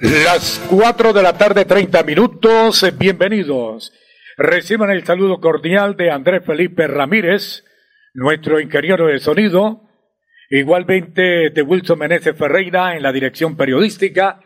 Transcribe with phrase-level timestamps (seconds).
[0.00, 2.86] Las 4 de la tarde, 30 minutos.
[2.96, 3.92] Bienvenidos.
[4.36, 7.64] Reciban el saludo cordial de Andrés Felipe Ramírez,
[8.14, 9.82] nuestro ingeniero de sonido,
[10.50, 14.38] igualmente de Wilson Meneses Ferreira en la dirección periodística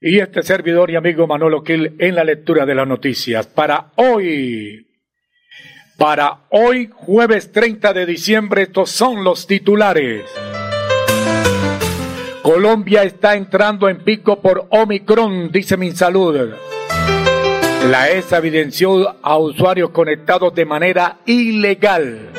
[0.00, 3.46] y este servidor y amigo Manolo Quil en la lectura de las noticias.
[3.46, 4.88] Para hoy,
[5.96, 10.24] para hoy, jueves 30 de diciembre, estos son los titulares.
[12.42, 16.54] Colombia está entrando en pico por Omicron, dice Minsalud.
[17.88, 22.30] La ESA evidenció a usuarios conectados de manera ilegal.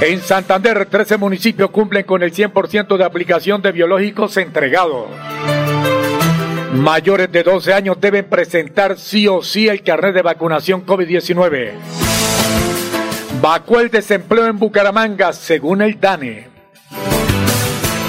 [0.00, 5.08] En Santander, 13 municipios cumplen con el 100% de aplicación de biológicos entregados.
[6.72, 11.72] Mayores de 12 años deben presentar sí o sí el carnet de vacunación COVID-19.
[13.42, 16.53] Bajó el desempleo en Bucaramanga, según el DANE.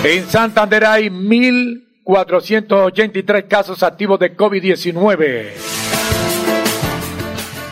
[0.07, 5.47] En Santander hay 1.483 casos activos de COVID-19.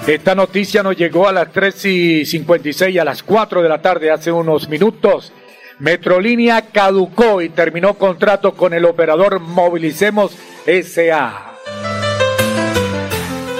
[0.07, 4.09] Esta noticia nos llegó a las 3 y 56 a las 4 de la tarde
[4.09, 5.31] hace unos minutos.
[5.77, 11.51] Metrolínea caducó y terminó contrato con el operador Movilicemos SA.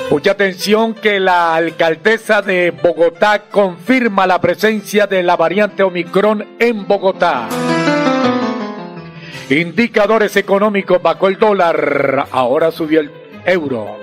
[0.10, 6.88] Mucha atención que la alcaldesa de Bogotá confirma la presencia de la variante Omicron en
[6.88, 7.48] Bogotá.
[9.50, 13.12] Indicadores económicos bajó el dólar, ahora subió el
[13.46, 13.98] euro.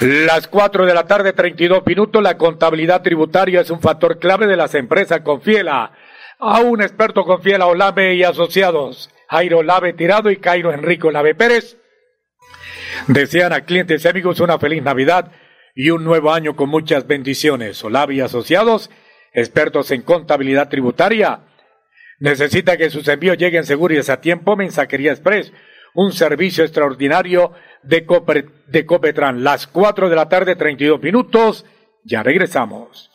[0.00, 4.56] Las 4 de la tarde, 32 minutos, la contabilidad tributaria es un factor clave de
[4.56, 5.20] las empresas.
[5.20, 5.92] Confiela
[6.38, 9.10] a un experto Confiela Olave y asociados.
[9.28, 11.78] Jairo Lave Tirado y Cairo Enrico Lave Pérez.
[13.06, 15.30] Desean a clientes y amigos una feliz Navidad
[15.74, 17.82] y un nuevo año con muchas bendiciones.
[17.82, 18.90] Olave y asociados,
[19.32, 21.40] expertos en contabilidad tributaria.
[22.24, 24.56] Necesita que sus envíos lleguen seguros a tiempo.
[24.56, 25.52] Mensajería Express,
[25.92, 27.52] un servicio extraordinario
[27.82, 29.44] de, Copre, de Copetran.
[29.44, 31.66] Las 4 de la tarde, 32 minutos.
[32.02, 33.10] Ya regresamos.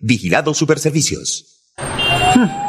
[0.00, 1.58] Vigilado Superservicios.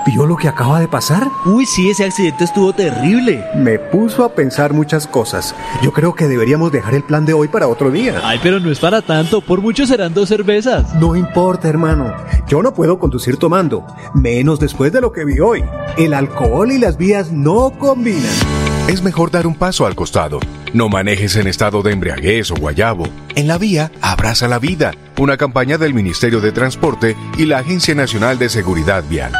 [0.05, 1.27] ¿Vio lo que acaba de pasar?
[1.45, 3.43] Uy, sí, ese accidente estuvo terrible.
[3.55, 5.53] Me puso a pensar muchas cosas.
[5.83, 8.19] Yo creo que deberíamos dejar el plan de hoy para otro día.
[8.23, 9.41] Ay, pero no es para tanto.
[9.41, 10.95] Por mucho serán dos cervezas.
[10.95, 12.13] No importa, hermano.
[12.47, 13.85] Yo no puedo conducir tomando.
[14.15, 15.63] Menos después de lo que vi hoy.
[15.97, 18.58] El alcohol y las vías no combinan.
[18.89, 20.39] Es mejor dar un paso al costado.
[20.73, 23.05] No manejes en estado de embriaguez o guayabo.
[23.35, 24.95] En la vía, abraza la vida.
[25.19, 29.31] Una campaña del Ministerio de Transporte y la Agencia Nacional de Seguridad Vial.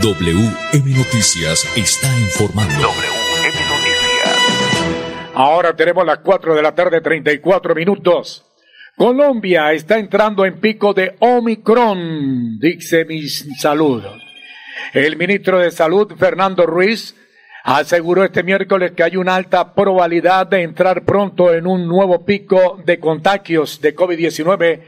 [0.00, 2.72] WM Noticias está informando.
[2.72, 5.32] WM Noticias.
[5.34, 8.46] Ahora tenemos las 4 de la tarde, 34 minutos.
[8.96, 14.02] Colombia está entrando en pico de Omicron, dice mi salud.
[14.92, 17.14] El ministro de Salud, Fernando Ruiz,
[17.64, 22.80] aseguró este miércoles que hay una alta probabilidad de entrar pronto en un nuevo pico
[22.84, 24.80] de contagios de COVID-19,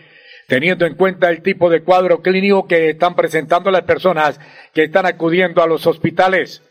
[0.47, 4.41] teniendo en cuenta el tipo de cuadro clínico que están presentando las personas
[4.73, 6.63] que están acudiendo a los hospitales.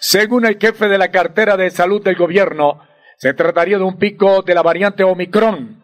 [0.00, 2.82] Según el jefe de la cartera de salud del gobierno,
[3.16, 5.82] se trataría de un pico de la variante Omicron.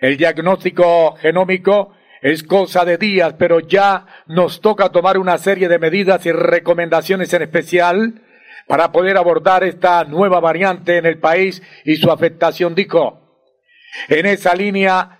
[0.00, 5.80] El diagnóstico genómico es cosa de días, pero ya nos toca tomar una serie de
[5.80, 8.22] medidas y recomendaciones en especial
[8.68, 13.20] para poder abordar esta nueva variante en el país y su afectación, dijo.
[14.08, 15.18] En esa línea,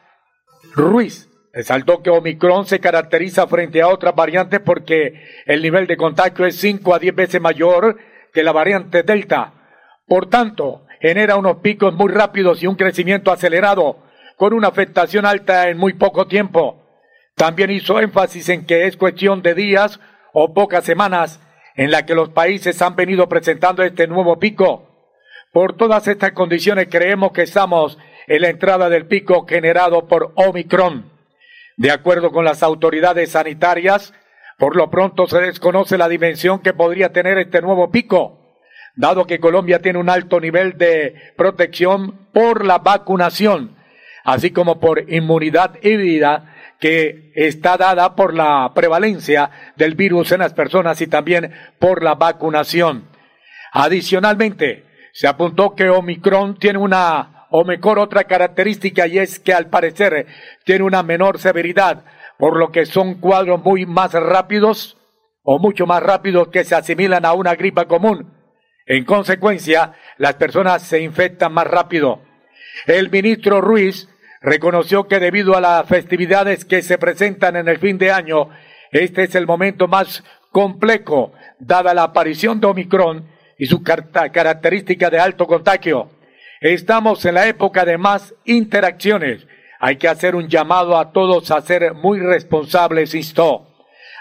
[0.74, 6.46] Ruiz resaltó que Omicron se caracteriza frente a otras variantes porque el nivel de contagio
[6.46, 7.98] es 5 a 10 veces mayor
[8.32, 9.52] que la variante Delta.
[10.06, 14.04] Por tanto, genera unos picos muy rápidos y un crecimiento acelerado,
[14.36, 16.81] con una afectación alta en muy poco tiempo.
[17.36, 20.00] También hizo énfasis en que es cuestión de días
[20.32, 21.40] o pocas semanas
[21.74, 24.88] en la que los países han venido presentando este nuevo pico.
[25.52, 31.10] Por todas estas condiciones creemos que estamos en la entrada del pico generado por Omicron.
[31.76, 34.14] De acuerdo con las autoridades sanitarias,
[34.58, 38.56] por lo pronto se desconoce la dimensión que podría tener este nuevo pico,
[38.94, 43.76] dado que Colombia tiene un alto nivel de protección por la vacunación,
[44.24, 46.51] así como por inmunidad híbrida
[46.82, 52.16] que está dada por la prevalencia del virus en las personas y también por la
[52.16, 53.08] vacunación.
[53.72, 59.68] Adicionalmente, se apuntó que Omicron tiene una, o mejor otra característica, y es que al
[59.68, 60.26] parecer
[60.64, 62.02] tiene una menor severidad,
[62.36, 64.98] por lo que son cuadros muy más rápidos
[65.44, 68.34] o mucho más rápidos que se asimilan a una gripa común.
[68.86, 72.22] En consecuencia, las personas se infectan más rápido.
[72.86, 74.08] El ministro Ruiz
[74.42, 78.50] reconoció que debido a las festividades que se presentan en el fin de año,
[78.90, 83.26] este es el momento más complejo, dada la aparición de Omicron
[83.58, 86.10] y su característica de alto contagio.
[86.60, 89.46] Estamos en la época de más interacciones.
[89.80, 93.66] Hay que hacer un llamado a todos a ser muy responsables, instó.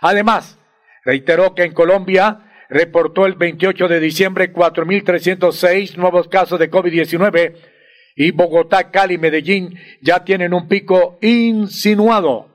[0.01, 0.57] Además,
[1.03, 2.39] reiteró que en Colombia
[2.69, 7.70] reportó el 28 de diciembre 4.306 nuevos casos de COVID-19
[8.15, 12.49] y Bogotá, Cali, Medellín ya tienen un pico insinuado.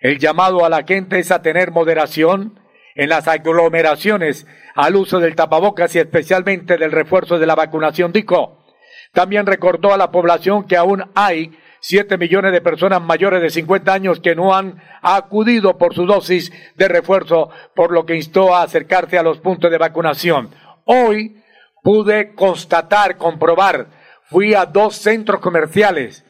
[0.00, 2.58] El llamado a la gente es a tener moderación
[2.94, 8.64] en las aglomeraciones al uso del tapabocas y especialmente del refuerzo de la vacunación, dijo.
[9.12, 13.92] También recordó a la población que aún hay siete millones de personas mayores de 50
[13.92, 18.62] años que no han acudido por su dosis de refuerzo, por lo que instó a
[18.62, 20.50] acercarse a los puntos de vacunación.
[20.84, 21.36] Hoy
[21.82, 23.99] pude constatar, comprobar
[24.30, 26.24] fui a dos centros comerciales.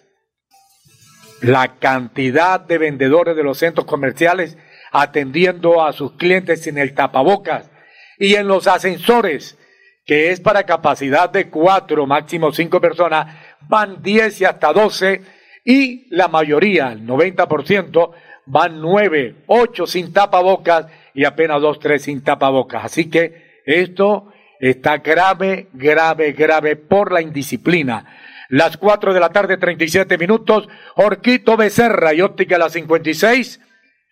[1.42, 4.58] La cantidad de vendedores de los centros comerciales
[4.90, 7.70] atendiendo a sus clientes sin el tapabocas
[8.18, 9.56] y en los ascensores,
[10.04, 13.34] que es para capacidad de cuatro, máximo cinco personas,
[13.68, 15.22] van diez y hasta doce
[15.64, 18.10] y la mayoría, el 90%,
[18.46, 22.84] van nueve, ocho sin tapabocas y apenas dos, tres sin tapabocas.
[22.84, 28.16] Así que esto está grave, grave, grave por la indisciplina.
[28.48, 33.60] Las cuatro de la tarde, 37 minutos, Orquito Becerra y Óptica la 56.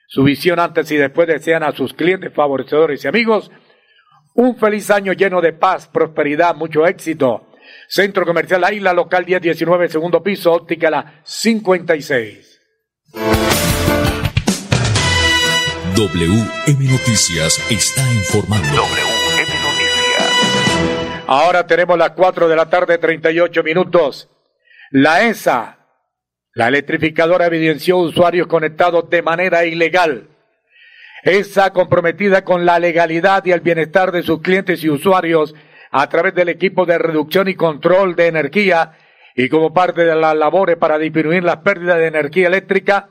[0.09, 3.51] Su visión antes y después desean a sus clientes, favorecedores y amigos
[4.39, 7.49] un feliz año lleno de paz, prosperidad, mucho éxito.
[7.89, 12.61] Centro Comercial Isla, local 1019, segundo piso, óptica la 56.
[15.97, 18.85] WM Noticias está informando.
[21.31, 24.31] Ahora tenemos las 4 de la tarde, 38 minutos.
[24.91, 25.77] La ESA,
[26.55, 30.29] la electrificadora, evidenció usuarios conectados de manera ilegal.
[31.23, 35.55] ESA, comprometida con la legalidad y el bienestar de sus clientes y usuarios
[35.91, 38.93] a través del equipo de reducción y control de energía
[39.37, 43.11] y como parte de las labores para disminuir las pérdidas de energía eléctrica,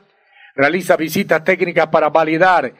[0.55, 2.73] realiza visitas técnicas para validar,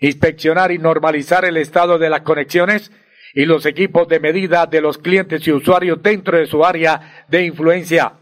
[0.00, 2.92] inspeccionar y normalizar el estado de las conexiones
[3.34, 7.44] y los equipos de medida de los clientes y usuarios dentro de su área de
[7.44, 8.14] influencia.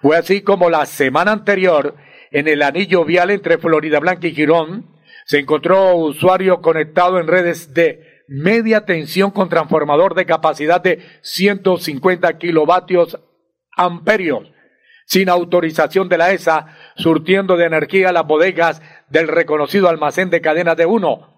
[0.00, 1.94] Fue así como la semana anterior,
[2.30, 4.90] en el anillo vial entre Florida Blanca y Girón,
[5.26, 12.38] se encontró usuario conectado en redes de media tensión con transformador de capacidad de 150
[12.38, 13.18] kilovatios
[13.76, 14.50] amperios,
[15.04, 16.66] sin autorización de la ESA,
[16.96, 21.29] surtiendo de energía las bodegas del reconocido almacén de cadenas de uno,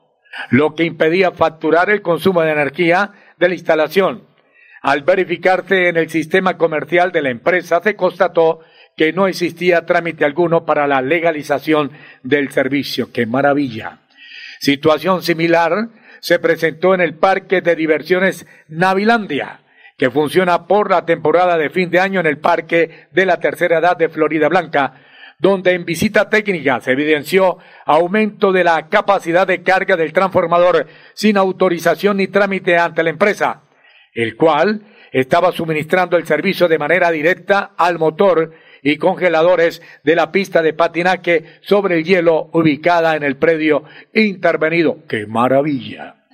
[0.50, 4.24] lo que impedía facturar el consumo de energía de la instalación.
[4.82, 8.60] Al verificarse en el sistema comercial de la empresa, se constató
[8.96, 13.12] que no existía trámite alguno para la legalización del servicio.
[13.12, 13.98] ¡Qué maravilla!
[14.58, 15.88] Situación similar
[16.20, 19.60] se presentó en el Parque de Diversiones Navilandia,
[19.96, 23.78] que funciona por la temporada de fin de año en el Parque de la Tercera
[23.78, 24.94] Edad de Florida Blanca,
[25.42, 31.36] donde en visita técnica se evidenció aumento de la capacidad de carga del transformador sin
[31.36, 33.62] autorización ni trámite ante la empresa,
[34.14, 38.52] el cual estaba suministrando el servicio de manera directa al motor
[38.84, 43.82] y congeladores de la pista de patinaje sobre el hielo ubicada en el predio
[44.14, 44.98] intervenido.
[45.08, 46.24] ¡Qué maravilla!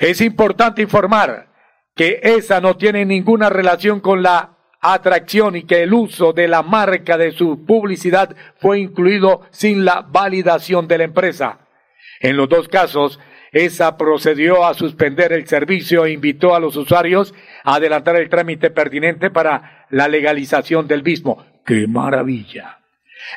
[0.00, 1.48] Es importante informar
[1.94, 6.62] que esa no tiene ninguna relación con la atracción y que el uso de la
[6.62, 11.60] marca de su publicidad fue incluido sin la validación de la empresa.
[12.20, 13.18] En los dos casos,
[13.52, 17.32] esa procedió a suspender el servicio e invitó a los usuarios
[17.64, 21.44] a adelantar el trámite pertinente para la legalización del mismo.
[21.64, 22.78] ¡Qué maravilla!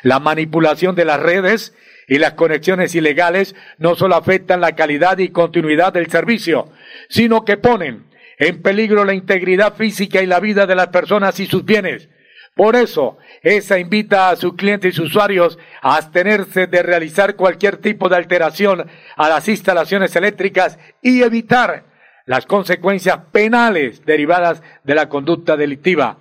[0.02, 1.74] La manipulación de las redes
[2.08, 6.70] y las conexiones ilegales no solo afectan la calidad y continuidad del servicio,
[7.08, 8.05] sino que ponen
[8.38, 12.08] en peligro la integridad física y la vida de las personas y sus bienes.
[12.54, 18.08] Por eso, esa invita a sus clientes y usuarios a abstenerse de realizar cualquier tipo
[18.08, 21.84] de alteración a las instalaciones eléctricas y evitar
[22.24, 26.18] las consecuencias penales derivadas de la conducta delictiva.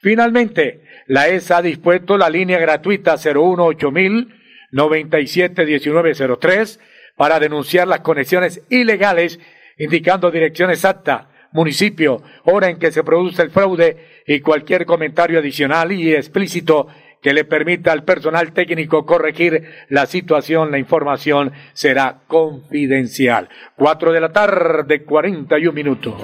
[0.00, 4.36] Finalmente, la ESA ha dispuesto la línea gratuita 018000
[4.72, 6.80] 971903
[7.16, 9.40] para denunciar las conexiones ilegales,
[9.78, 15.90] indicando dirección exacta, municipio, hora en que se produce el fraude y cualquier comentario adicional
[15.90, 16.86] y explícito
[17.20, 23.48] que le permita al personal técnico corregir la situación, la información será confidencial.
[23.74, 26.14] Cuatro de la tarde, cuarenta y un minutos.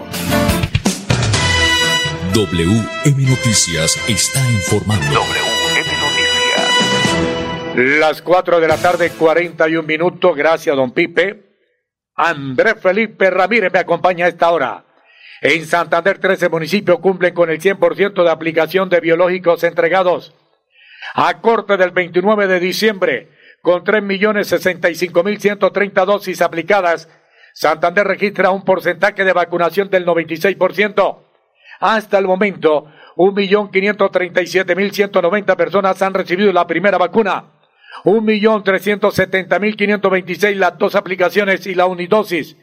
[2.35, 5.21] WM Noticias está informando.
[7.75, 10.37] Las 4 de la tarde, 41 minutos.
[10.37, 11.57] Gracias, don Pipe.
[12.15, 14.85] Andrés Felipe Ramírez me acompaña a esta hora.
[15.43, 20.33] En Santander, 13 municipios cumplen con el 100% de aplicación de biológicos entregados.
[21.15, 23.29] A corte del 29 de diciembre,
[23.61, 27.09] con 3.065.130 dosis aplicadas,
[27.55, 31.25] Santander registra un porcentaje de vacunación del 96%.
[31.81, 37.47] Hasta el momento, 1.537.190 personas han recibido la primera vacuna.
[38.05, 42.57] Un millón trescientos setenta mil quinientos veintiséis las dos aplicaciones y la unidosis.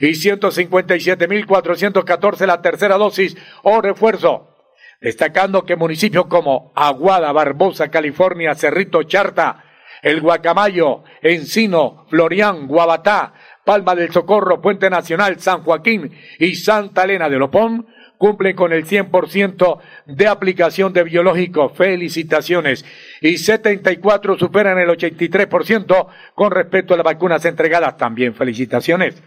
[0.00, 4.56] Y ciento cincuenta y siete mil cuatrocientos catorce la tercera dosis o refuerzo.
[5.00, 9.64] Destacando que municipios como Aguada, Barbosa, California, Cerrito, Charta,
[10.02, 13.32] El Guacamayo, Encino, Florián, Guabatá,
[13.64, 17.86] Palma del Socorro, Puente Nacional, San Joaquín y Santa Elena de Lopón
[18.18, 21.70] cumplen con el 100% de aplicación de biológico.
[21.70, 22.84] Felicitaciones.
[23.20, 27.96] Y 74 superan el 83% con respecto a las vacunas entregadas.
[27.96, 29.22] También felicitaciones.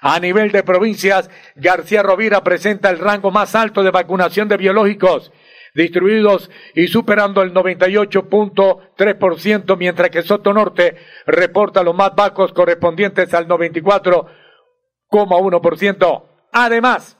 [0.00, 5.30] A nivel de provincias, García Rovira presenta el rango más alto de vacunación de biológicos
[5.74, 13.46] distribuidos y superando el 98.3%, mientras que Soto Norte reporta los más bajos correspondientes al
[13.46, 16.24] 94,1%.
[16.52, 17.18] Además,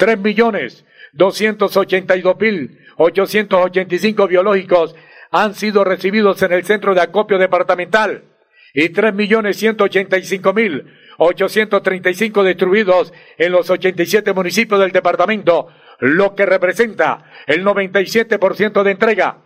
[0.00, 4.96] Tres millones doscientos ochenta y dos mil ochocientos ochenta y cinco biológicos
[5.30, 8.24] han sido recibidos en el centro de acopio departamental
[8.72, 10.90] y tres millones ciento ochenta y cinco mil
[11.22, 16.46] ochocientos treinta y cinco distribuidos en los ochenta y siete municipios del departamento, lo que
[16.46, 19.38] representa el noventa y siete por ciento de entrega.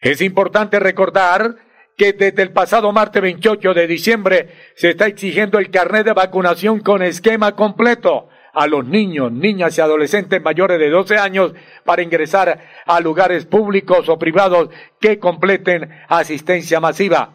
[0.00, 1.56] Es importante recordar
[1.98, 6.80] que desde el pasado martes 28 de diciembre se está exigiendo el carnet de vacunación
[6.80, 11.52] con esquema completo a los niños, niñas y adolescentes mayores de 12 años
[11.84, 17.34] para ingresar a lugares públicos o privados que completen asistencia masiva.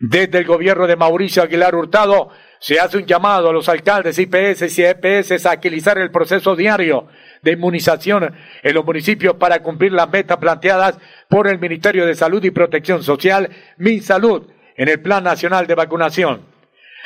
[0.00, 4.78] Desde el gobierno de Mauricio Aguilar Hurtado se hace un llamado a los alcaldes, IPS
[4.78, 7.08] y EPS a agilizar el proceso diario
[7.42, 10.98] de inmunización en los municipios para cumplir las metas planteadas
[11.28, 16.46] por el Ministerio de Salud y Protección Social, MinSalud, en el Plan Nacional de Vacunación.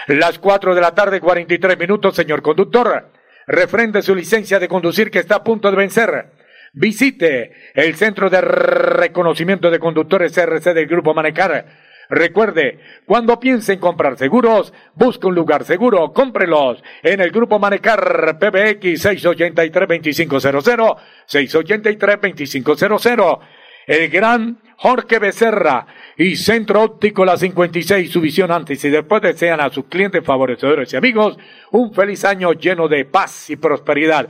[0.06, 3.10] Las cuatro de la tarde, 43 minutos, señor conductor
[3.46, 6.30] refrende su licencia de conducir que está a punto de vencer.
[6.72, 11.66] Visite el Centro de Reconocimiento de Conductores CRC del Grupo Manecar.
[12.10, 18.36] Recuerde, cuando piense en comprar seguros, busque un lugar seguro, cómprelos en el Grupo Manecar
[18.36, 20.96] PBX 683-2500,
[21.28, 23.38] 683-2500.
[23.86, 25.86] El gran Jorge Becerra
[26.16, 30.92] y Centro Óptico La 56, su visión antes y después desean a sus clientes, favorecedores
[30.92, 31.38] y amigos
[31.70, 34.28] un feliz año lleno de paz y prosperidad.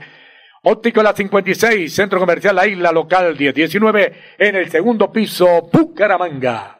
[0.65, 6.80] Óptico La 56, Centro Comercial La Isla Local 1019, en el segundo piso, Bucaramanga.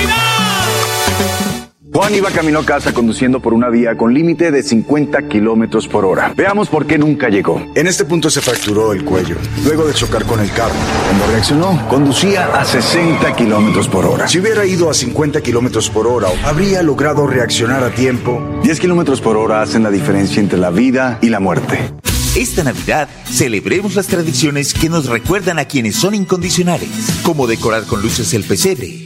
[1.93, 6.05] Juan iba camino a casa conduciendo por una vía con límite de 50 kilómetros por
[6.05, 6.33] hora.
[6.37, 7.61] Veamos por qué nunca llegó.
[7.75, 10.73] En este punto se fracturó el cuello, luego de chocar con el carro.
[11.07, 14.29] Cuando reaccionó, conducía a 60 kilómetros por hora.
[14.29, 18.41] Si hubiera ido a 50 kilómetros por hora, habría logrado reaccionar a tiempo.
[18.63, 21.91] 10 kilómetros por hora hacen la diferencia entre la vida y la muerte.
[22.35, 26.89] Esta Navidad celebremos las tradiciones que nos recuerdan a quienes son incondicionales,
[27.23, 29.05] como decorar con luces el pesebre,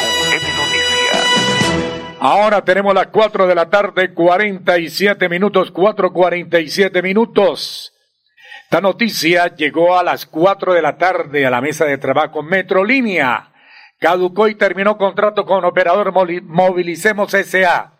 [2.23, 7.95] Ahora tenemos las 4 de la tarde, 47 minutos, 4.47 minutos.
[8.65, 13.51] Esta noticia llegó a las 4 de la tarde a la mesa de trabajo Metrolínea.
[13.99, 17.93] Caducó y terminó contrato con operador Movilicemos S.A.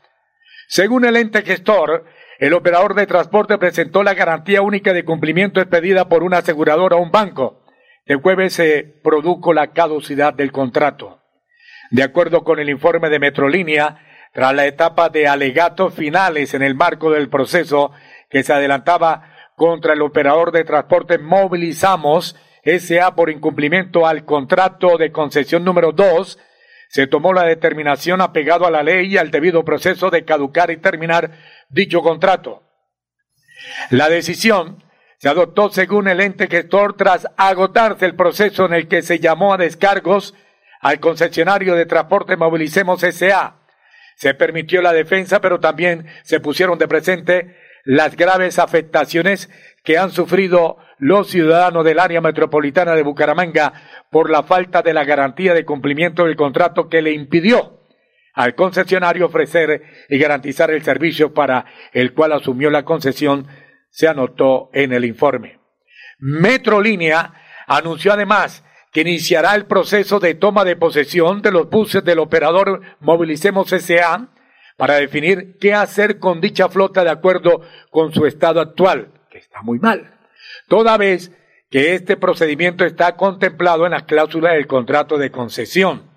[0.68, 2.06] Según el ente gestor,
[2.38, 7.02] el operador de transporte presentó la garantía única de cumplimiento expedida por una aseguradora o
[7.02, 7.66] un banco.
[8.06, 11.24] El jueves se produjo la caducidad del contrato.
[11.90, 16.76] De acuerdo con el informe de Metrolínea, tras la etapa de alegatos finales en el
[16.76, 17.91] marco del proceso
[18.30, 25.12] que se adelantaba contra el operador de transporte Movilizamos SA por incumplimiento al contrato de
[25.12, 26.39] concesión número 2,
[26.89, 30.78] se tomó la determinación apegado a la ley y al debido proceso de caducar y
[30.78, 31.32] terminar
[31.70, 32.63] dicho contrato.
[33.89, 34.84] La decisión
[35.17, 39.54] se adoptó según el ente gestor tras agotarse el proceso en el que se llamó
[39.54, 40.34] a descargos
[40.80, 43.61] al concesionario de transporte Movilicemos SA.
[44.22, 49.50] Se permitió la defensa, pero también se pusieron de presente las graves afectaciones
[49.84, 53.74] que han sufrido los ciudadanos del área metropolitana de Bucaramanga
[54.12, 57.80] por la falta de la garantía de cumplimiento del contrato que le impidió
[58.36, 63.48] al concesionario ofrecer y garantizar el servicio para el cual asumió la concesión,
[63.90, 65.58] se anotó en el informe.
[66.20, 67.34] Metrolínea
[67.66, 72.82] anunció además que iniciará el proceso de toma de posesión de los buses del operador
[73.00, 74.28] Movilicemos S.A.
[74.78, 79.62] para definir qué hacer con dicha flota de acuerdo con su estado actual, que está
[79.62, 80.14] muy mal,
[80.68, 81.32] toda vez
[81.70, 86.12] que este procedimiento está contemplado en las cláusulas del contrato de concesión.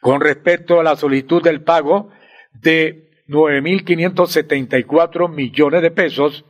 [0.00, 2.10] Con respecto a la solicitud del pago
[2.52, 6.44] de 9.574 millones de pesos,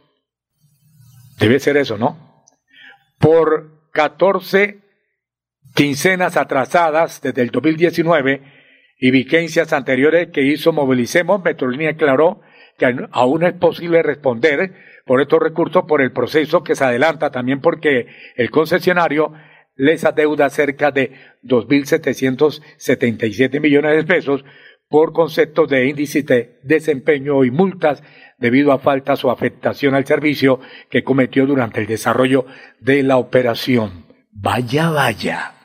[1.39, 2.47] debe ser eso, ¿no?
[3.19, 4.82] Por 14
[5.75, 8.43] quincenas atrasadas desde el 2019
[8.99, 12.41] y vigencias anteriores que hizo Movilicemos, Metrolínea aclaró
[12.79, 14.73] que aún es posible responder
[15.05, 18.07] por estos recursos por el proceso que se adelanta también porque
[18.37, 19.33] el concesionario
[19.75, 24.45] les adeuda cerca de 2.777 millones de pesos
[24.89, 28.03] por conceptos de índice de desempeño y multas
[28.39, 32.45] debido a faltas o afectación al servicio que cometió durante el desarrollo
[32.81, 34.05] de la operación.
[34.31, 35.62] Vaya, vaya.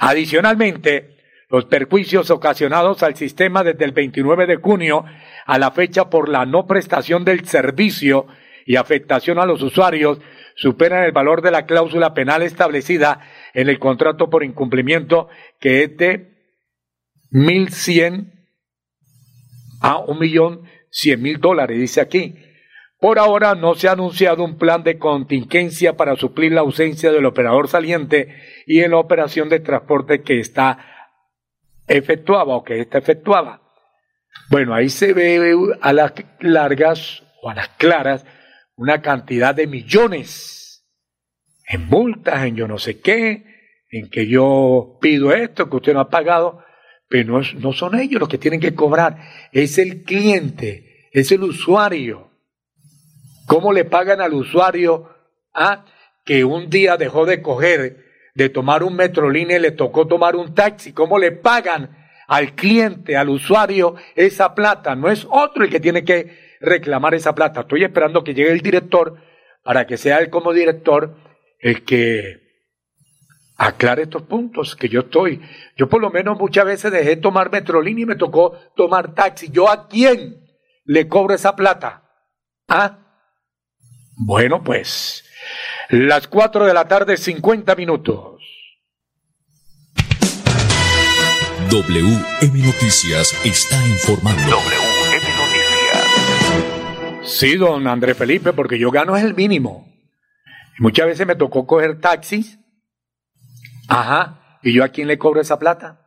[0.00, 1.16] Adicionalmente,
[1.48, 5.04] los perjuicios ocasionados al sistema desde el 29 de junio
[5.44, 8.26] a la fecha por la no prestación del servicio
[8.64, 10.18] y afectación a los usuarios
[10.54, 13.20] superan el valor de la cláusula penal establecida
[13.54, 15.28] en el contrato por incumplimiento
[15.60, 16.32] que es de
[17.32, 18.32] 1.100
[19.80, 22.34] a un millón cien mil dólares, dice aquí.
[23.02, 27.26] Por ahora no se ha anunciado un plan de contingencia para suplir la ausencia del
[27.26, 31.10] operador saliente y en la operación de transporte que está
[31.88, 33.60] efectuaba o que está efectuada.
[34.50, 38.24] Bueno, ahí se ve a las largas o a las claras
[38.76, 40.86] una cantidad de millones
[41.66, 43.42] en multas, en yo no sé qué,
[43.90, 46.62] en que yo pido esto, que usted no ha pagado,
[47.08, 49.18] pero no, no son ellos los que tienen que cobrar,
[49.50, 52.31] es el cliente, es el usuario.
[53.46, 55.08] ¿Cómo le pagan al usuario
[55.54, 55.84] a
[56.24, 60.54] que un día dejó de coger, de tomar un metrolínea y le tocó tomar un
[60.54, 60.92] taxi?
[60.92, 61.96] ¿Cómo le pagan
[62.28, 64.94] al cliente, al usuario, esa plata?
[64.94, 67.60] No es otro el que tiene que reclamar esa plata.
[67.60, 69.16] Estoy esperando que llegue el director
[69.62, 71.16] para que sea él como director
[71.58, 72.42] el que
[73.56, 75.40] aclare estos puntos que yo estoy.
[75.76, 79.50] Yo por lo menos muchas veces dejé tomar metrolínea y me tocó tomar taxi.
[79.50, 80.36] ¿Yo a quién
[80.84, 82.02] le cobro esa plata?
[82.68, 83.01] ¿Ah?
[84.24, 85.24] Bueno, pues,
[85.88, 88.40] las 4 de la tarde, 50 minutos.
[91.68, 94.42] WM Noticias está informando.
[94.42, 96.06] WM Noticias.
[97.24, 99.92] Sí, don André Felipe, porque yo gano es el mínimo.
[100.78, 102.60] Muchas veces me tocó coger taxis.
[103.88, 104.58] Ajá.
[104.62, 106.00] ¿Y yo a quién le cobro esa plata?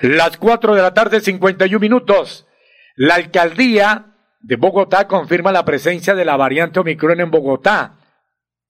[0.00, 2.46] Las 4 de la tarde, 51 minutos.
[2.94, 4.15] La alcaldía
[4.46, 7.96] de Bogotá confirma la presencia de la variante Omicron en Bogotá.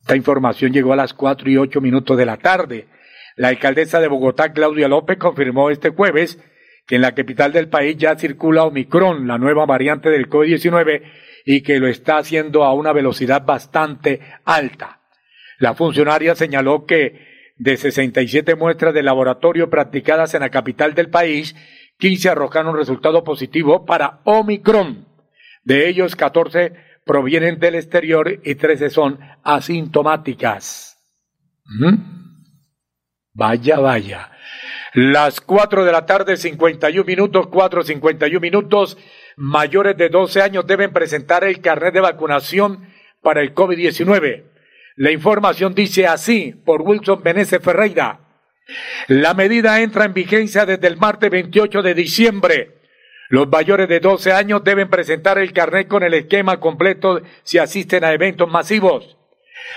[0.00, 2.88] Esta información llegó a las 4 y 8 minutos de la tarde.
[3.36, 6.42] La alcaldesa de Bogotá, Claudia López, confirmó este jueves
[6.86, 11.02] que en la capital del país ya circula Omicron, la nueva variante del COVID-19,
[11.44, 15.00] y que lo está haciendo a una velocidad bastante alta.
[15.58, 21.54] La funcionaria señaló que de 67 muestras de laboratorio practicadas en la capital del país,
[21.98, 25.15] 15 arrojaron resultado positivo para Omicron.
[25.66, 26.74] De ellos, 14
[27.05, 30.96] provienen del exterior y 13 son asintomáticas.
[33.35, 34.31] Vaya, vaya.
[34.94, 38.96] Las 4 de la tarde, 51 minutos, 4, 51 minutos.
[39.37, 42.88] Mayores de 12 años deben presentar el carnet de vacunación
[43.20, 44.44] para el COVID-19.
[44.94, 48.20] La información dice así por Wilson Benese Ferreira.
[49.09, 52.75] La medida entra en vigencia desde el martes 28 de diciembre.
[53.28, 58.04] Los mayores de 12 años deben presentar el carnet con el esquema completo si asisten
[58.04, 59.16] a eventos masivos.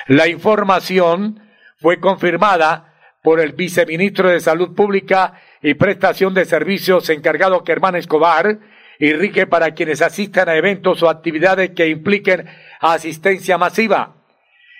[0.07, 1.41] La información
[1.77, 8.59] fue confirmada por el viceministro de Salud Pública y Prestación de Servicios encargado Germán Escobar
[8.99, 12.47] y rige para quienes asistan a eventos o actividades que impliquen
[12.79, 14.15] asistencia masiva.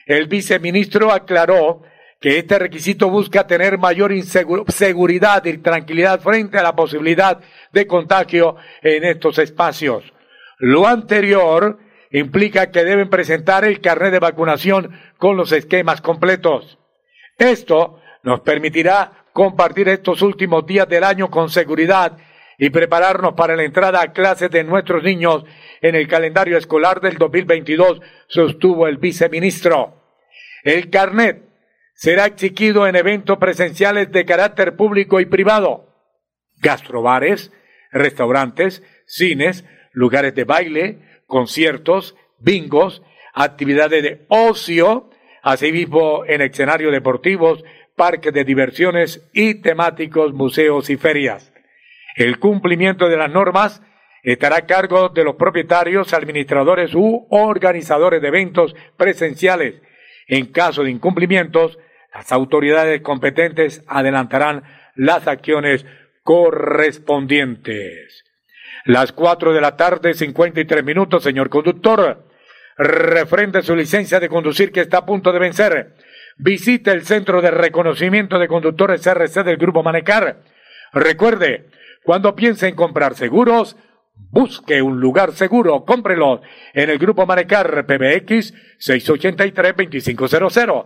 [0.06, 1.84] El viceministro aclaró
[2.20, 4.12] que este requisito busca tener mayor
[4.68, 7.40] seguridad y tranquilidad frente a la posibilidad
[7.72, 10.04] de contagio en estos espacios.
[10.58, 11.80] Lo anterior
[12.12, 16.78] implica que deben presentar el carnet de vacunación con los esquemas completos.
[17.38, 22.18] Esto nos permitirá compartir estos últimos días del año con seguridad
[22.58, 25.46] y prepararnos para la entrada a clases de nuestros niños
[25.82, 29.94] en el calendario escolar del 2022, sostuvo el viceministro.
[30.66, 31.49] El carnet
[32.00, 35.98] será exigido en eventos presenciales de carácter público y privado,
[36.62, 37.52] gastrobares,
[37.92, 45.10] restaurantes, cines, lugares de baile, conciertos, bingos, actividades de ocio,
[45.44, 47.66] asimismo en escenarios deportivos,
[47.98, 51.52] parques de diversiones y temáticos, museos y ferias.
[52.16, 53.82] El cumplimiento de las normas
[54.24, 59.82] estará a cargo de los propietarios, administradores u organizadores de eventos presenciales.
[60.28, 61.78] En caso de incumplimientos,
[62.14, 64.64] las autoridades competentes adelantarán
[64.96, 65.86] las acciones
[66.24, 68.24] correspondientes.
[68.86, 72.26] Las cuatro de la tarde, cincuenta y tres minutos, señor conductor.
[72.78, 75.96] Refrende su licencia de conducir que está a punto de vencer
[76.40, 80.40] visite el Centro de Reconocimiento de Conductores RC del Grupo Manecar.
[80.94, 81.68] Recuerde,
[82.04, 83.76] cuando piense en comprar seguros,
[84.32, 86.42] busque un lugar seguro, cómprelo
[86.74, 90.86] en el Grupo Manecar PBX 683-2500,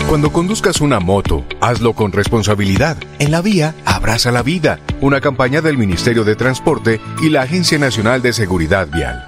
[0.07, 2.97] Cuando conduzcas una moto, hazlo con responsabilidad.
[3.19, 4.79] En la vía, abraza la vida.
[4.99, 9.27] Una campaña del Ministerio de Transporte y la Agencia Nacional de Seguridad Vial.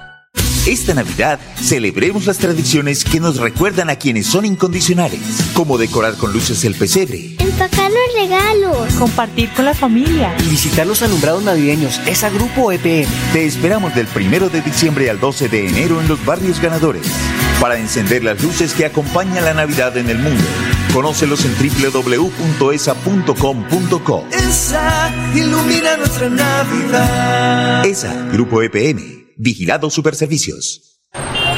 [0.66, 5.20] Esta Navidad celebremos las tradiciones que nos recuerdan a quienes son incondicionales,
[5.52, 10.86] como decorar con luces el pesebre, empacar los regalos, compartir con la familia y visitar
[10.86, 12.00] los alumbrados navideños.
[12.06, 13.06] Esa Grupo EPM.
[13.34, 17.10] Te esperamos del primero de diciembre al 12 de enero en los barrios ganadores
[17.64, 20.44] para encender las luces que acompañan la Navidad en el mundo.
[20.92, 22.28] Conócelos en www.esa.com.co.
[24.30, 27.86] Esa ilumina nuestra Navidad.
[27.86, 29.32] ESA, Grupo EPM.
[29.38, 30.93] Vigilado Superservicios.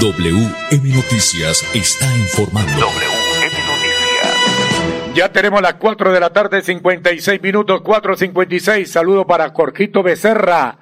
[0.00, 2.70] WM Noticias está informando.
[2.70, 5.14] WM Noticias.
[5.14, 8.84] Ya tenemos las 4 de la tarde, 56 minutos, 4.56.
[8.84, 10.80] Saludo para Jorgito Becerra,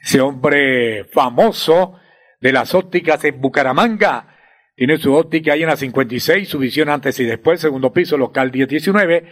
[0.00, 1.98] ese hombre famoso
[2.40, 4.36] de las ópticas en Bucaramanga.
[4.76, 8.52] Tiene su óptica ahí en la 56, su visión antes y después, segundo piso, local
[8.52, 9.24] 1019.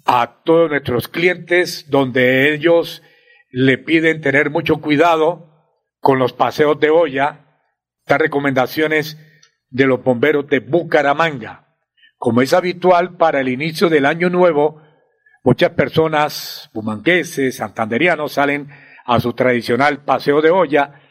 [0.06, 3.02] a todos nuestros clientes donde ellos
[3.50, 5.50] le piden tener mucho cuidado
[6.00, 7.46] con los paseos de olla,
[8.02, 9.18] estas recomendaciones
[9.70, 11.68] de los bomberos de Bucaramanga.
[12.18, 14.82] Como es habitual para el inicio del año nuevo,
[15.44, 18.70] Muchas personas bumanqueses, santanderianos, salen
[19.06, 21.02] a su tradicional paseo de olla.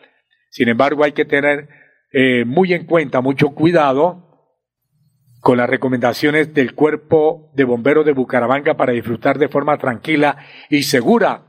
[0.51, 1.69] Sin embargo, hay que tener
[2.13, 4.49] eh, muy en cuenta, mucho cuidado
[5.41, 10.37] con las recomendaciones del Cuerpo de Bomberos de Bucaramanga para disfrutar de forma tranquila
[10.69, 11.43] y segura.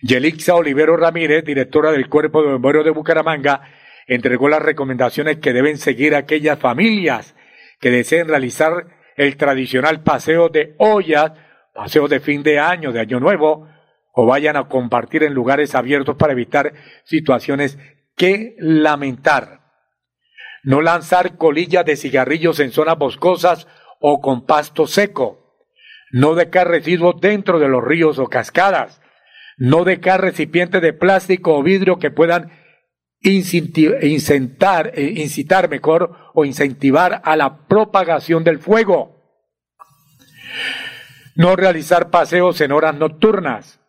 [0.00, 3.62] Yelixa Olivero Ramírez, directora del Cuerpo de Bomberos de Bucaramanga,
[4.06, 7.34] entregó las recomendaciones que deben seguir aquellas familias
[7.80, 11.32] que deseen realizar el tradicional paseo de ollas
[11.78, 13.68] paseos de fin de año, de año nuevo,
[14.12, 17.78] o vayan a compartir en lugares abiertos para evitar situaciones
[18.16, 19.60] que lamentar.
[20.64, 23.68] No lanzar colillas de cigarrillos en zonas boscosas
[24.00, 25.54] o con pasto seco.
[26.10, 29.00] No dejar residuos dentro de los ríos o cascadas.
[29.56, 32.50] No dejar recipientes de plástico o vidrio que puedan
[33.22, 33.30] eh,
[35.14, 39.17] incitar mejor o incentivar a la propagación del fuego
[41.38, 43.80] no realizar paseos en horas nocturnas.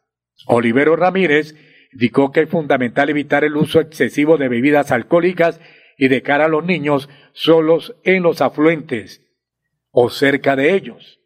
[0.45, 1.55] Olivero Ramírez
[1.91, 5.59] indicó que es fundamental evitar el uso excesivo de bebidas alcohólicas
[5.97, 9.25] y dejar a los niños solos en los afluentes
[9.89, 11.19] o cerca de ellos.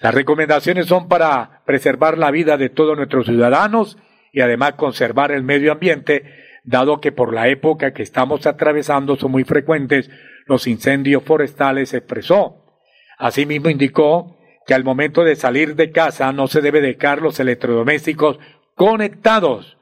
[0.00, 3.98] Las recomendaciones son para preservar la vida de todos nuestros ciudadanos
[4.32, 6.24] y además conservar el medio ambiente,
[6.64, 10.10] dado que por la época que estamos atravesando son muy frecuentes
[10.46, 12.80] los incendios forestales, expresó.
[13.18, 18.38] Asimismo indicó que al momento de salir de casa no se debe dejar los electrodomésticos
[18.74, 19.78] conectados.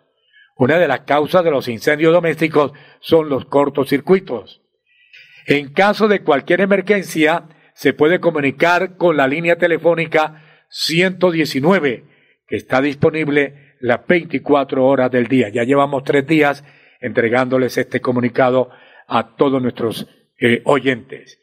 [0.56, 4.60] Una de las causas de los incendios domésticos son los cortocircuitos.
[5.46, 12.04] En caso de cualquier emergencia, se puede comunicar con la línea telefónica 119,
[12.46, 15.48] que está disponible las 24 horas del día.
[15.48, 16.62] Ya llevamos tres días
[17.00, 18.70] entregándoles este comunicado
[19.08, 20.06] a todos nuestros
[20.38, 21.39] eh, oyentes.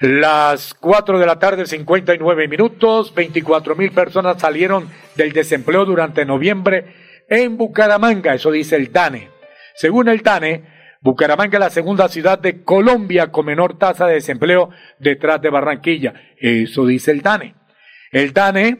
[0.00, 6.94] Las 4 de la tarde, 59 minutos, 24 mil personas salieron del desempleo durante noviembre
[7.28, 9.28] en Bucaramanga, eso dice el DANE.
[9.74, 10.64] Según el DANE,
[11.00, 16.14] Bucaramanga es la segunda ciudad de Colombia con menor tasa de desempleo detrás de Barranquilla,
[16.36, 17.54] eso dice el DANE.
[18.12, 18.78] El DANE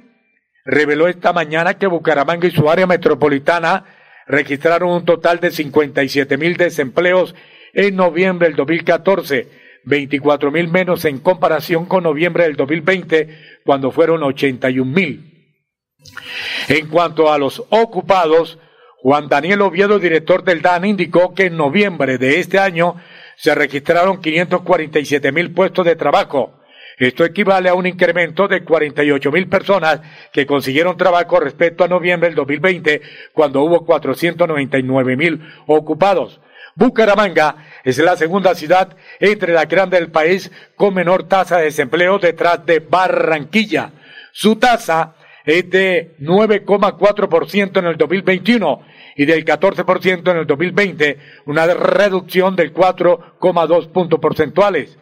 [0.65, 3.85] reveló esta mañana que Bucaramanga y su área metropolitana
[4.27, 7.35] registraron un total de 57 mil desempleos
[7.73, 14.23] en noviembre del 2014 24 mil menos en comparación con noviembre del 2020, cuando fueron
[14.23, 15.57] 81 mil.
[16.69, 18.59] En cuanto a los ocupados,
[19.01, 22.97] Juan Daniel Oviedo, director del DAN, indicó que en noviembre de este año
[23.37, 26.61] se registraron 547 mil puestos de trabajo.
[26.99, 30.01] Esto equivale a un incremento de 48 mil personas
[30.33, 33.01] que consiguieron trabajo respecto a noviembre del 2020,
[33.33, 36.41] cuando hubo 499 mil ocupados.
[36.75, 42.19] Bucaramanga es la segunda ciudad entre las grandes del país con menor tasa de desempleo
[42.19, 43.93] detrás de Barranquilla.
[44.33, 48.83] Su tasa es de 9,4% en el 2021
[49.17, 54.99] y del 14% en el 2020, una reducción del 4,2 puntos porcentuales.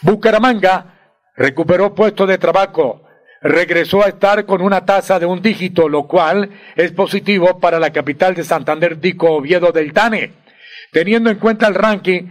[0.00, 3.02] Bucaramanga recuperó puestos de trabajo,
[3.42, 7.92] regresó a estar con una tasa de un dígito, lo cual es positivo para la
[7.92, 10.43] capital de Santander, Dico Oviedo del Tane.
[10.94, 12.28] Teniendo en cuenta el ranking,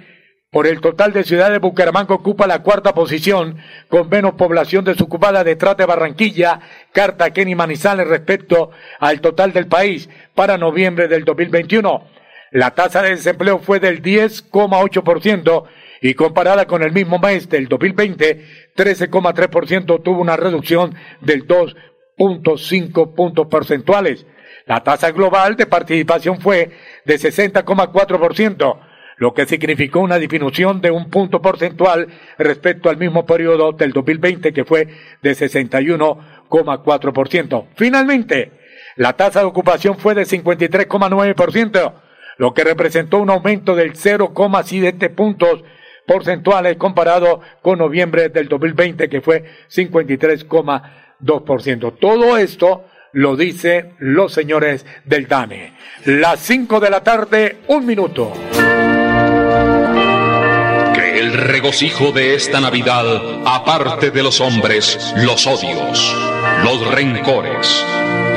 [0.49, 3.58] por el total de ciudades, Bucaramanga ocupa la cuarta posición,
[3.89, 6.62] con menos población desocupada detrás de Barranquilla,
[6.93, 8.71] Cartagena y Manizales respecto
[9.02, 12.08] al total del país para noviembre del 2021.
[12.52, 15.65] La tasa de desempleo fue del 10,8%
[16.02, 18.45] y comparada con el mismo mes del 2020,
[18.78, 24.26] 13,3% tuvo una reducción del 2.5 puntos porcentuales.
[24.65, 26.71] La tasa global de participación fue
[27.06, 28.80] de 60,4%
[29.17, 34.52] lo que significó una disminución de un punto porcentual respecto al mismo periodo del 2020,
[34.54, 34.89] que fue
[35.21, 37.65] de 61,4%.
[37.76, 38.52] Finalmente,
[38.95, 41.93] la tasa de ocupación fue de 53,9%,
[42.38, 45.63] lo que representó un aumento del 0,7 puntos
[46.06, 51.93] porcentuales comparado con noviembre del 2020, que fue 53,2%.
[51.99, 55.73] Todo esto lo dicen los señores del DANE.
[56.06, 58.34] Las 5 de la tarde, un minuto
[61.23, 63.06] el regocijo de esta Navidad
[63.45, 66.13] aparte de los hombres los odios,
[66.65, 67.86] los rencores,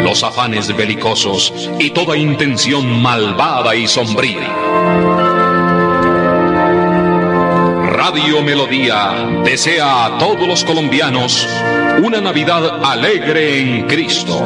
[0.04, 4.54] los afanes belicosos y toda intención malvada y sombría.
[7.90, 11.44] Radio Melodía desea a todos los colombianos
[12.02, 14.44] una Navidad alegre en Cristo,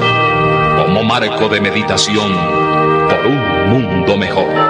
[0.76, 2.32] como marco de meditación
[3.08, 4.69] por un mundo mejor.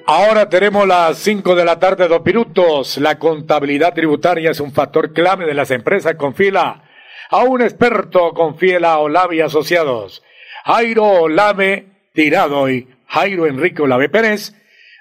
[0.06, 3.00] Ahora tenemos las 5 de la tarde, dos minutos.
[3.00, 6.14] La contabilidad tributaria es un factor clave de las empresas.
[6.18, 6.84] Confila
[7.32, 10.22] a un experto, confiela Olave y Asociados.
[10.66, 14.54] Jairo Olave Tirado y Jairo Enrique Olave Pérez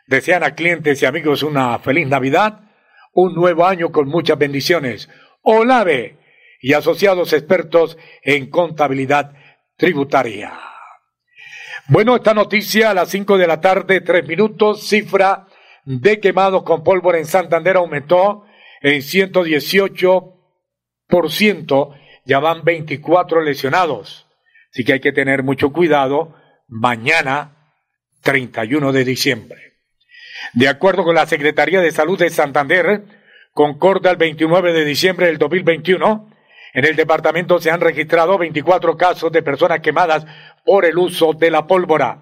[0.07, 2.61] desean a clientes y amigos una feliz Navidad,
[3.13, 5.11] un nuevo año con muchas bendiciones.
[5.43, 6.17] Olave
[6.61, 9.33] y asociados expertos en contabilidad
[9.77, 10.59] tributaria.
[11.89, 15.47] Bueno, esta noticia a las 5 de la tarde, tres minutos, cifra
[15.85, 18.45] de quemados con pólvora en Santander aumentó
[18.81, 24.27] en 118%, ya van 24 lesionados.
[24.73, 26.35] Así que hay que tener mucho cuidado
[26.67, 27.53] mañana,
[28.23, 29.67] 31 de diciembre.
[30.53, 33.05] De acuerdo con la Secretaría de Salud de Santander,
[33.53, 36.36] concorda el 29 de diciembre del 2021,
[36.77, 40.27] en el departamento se han registrado 24 casos de personas quemadas
[40.63, 42.19] por el uso de la pólvora.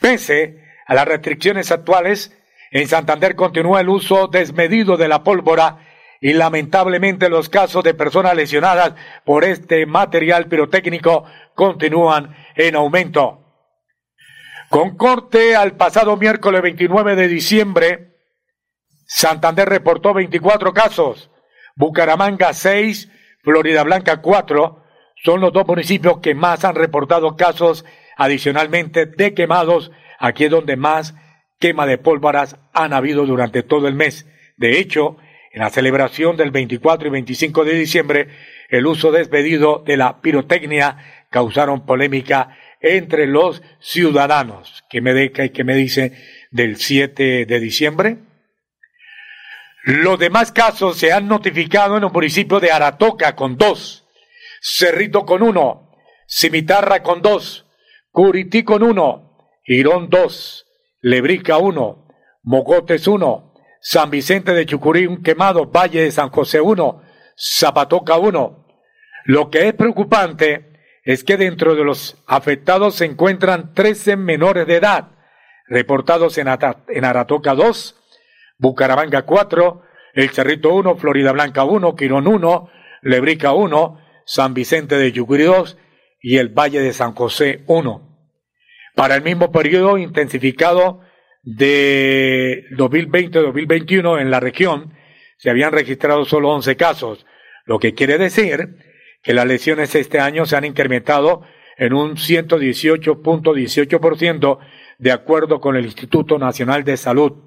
[0.00, 2.32] Pese a las restricciones actuales,
[2.70, 5.78] en Santander continúa el uso desmedido de la pólvora
[6.20, 11.24] y lamentablemente los casos de personas lesionadas por este material pirotécnico
[11.56, 13.66] continúan en aumento.
[14.70, 18.14] Con corte al pasado miércoles 29 de diciembre,
[19.08, 21.32] Santander reportó 24 casos,
[21.74, 23.10] Bucaramanga 6,
[23.46, 24.82] Florida Blanca 4
[25.24, 27.84] son los dos municipios que más han reportado casos
[28.16, 29.92] adicionalmente de quemados.
[30.18, 31.14] Aquí es donde más
[31.60, 34.26] quema de pólvoras han habido durante todo el mes.
[34.56, 35.16] De hecho,
[35.52, 38.28] en la celebración del 24 y 25 de diciembre,
[38.68, 40.96] el uso desmedido de la pirotecnia
[41.30, 44.82] causaron polémica entre los ciudadanos.
[44.90, 46.14] ¿Qué me y qué me dice
[46.50, 48.16] del 7 de diciembre?
[49.86, 54.04] Los demás casos se han notificado en el municipio de Aratoca con dos,
[54.60, 55.92] Cerrito con uno,
[56.26, 57.66] Cimitarra con dos,
[58.10, 60.66] Curití con uno, Girón dos,
[61.02, 62.08] Lebrica uno,
[62.42, 67.02] Mogotes uno, San Vicente de Chucurí un quemado, Valle de San José uno,
[67.38, 68.66] Zapatoca uno.
[69.24, 70.72] Lo que es preocupante
[71.04, 75.12] es que dentro de los afectados se encuentran 13 menores de edad,
[75.68, 76.48] reportados en,
[76.88, 77.95] en Aratoca 2,
[78.58, 79.82] Bucaramanga 4,
[80.14, 82.70] El Cerrito 1, Florida Blanca 1, Quirón 1,
[83.02, 85.76] Lebrica 1, San Vicente de Yucurí 2
[86.20, 88.02] y el Valle de San José 1.
[88.94, 91.00] Para el mismo periodo intensificado
[91.42, 94.94] de 2020-2021 en la región,
[95.38, 97.26] se habían registrado solo 11 casos,
[97.66, 98.78] lo que quiere decir
[99.22, 101.42] que las lesiones este año se han incrementado
[101.76, 104.58] en un 118.18%
[104.98, 107.45] de acuerdo con el Instituto Nacional de Salud.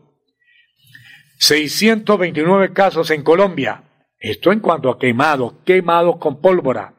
[1.39, 3.83] 629 casos en Colombia.
[4.19, 6.93] Esto en cuanto a quemado, quemado con pólvora.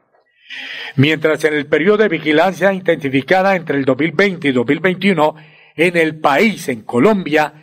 [0.95, 5.35] Mientras en el periodo de vigilancia intensificada entre el 2020 y 2021
[5.75, 7.53] en el país, en Colombia,